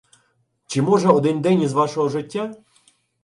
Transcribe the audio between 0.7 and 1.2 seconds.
може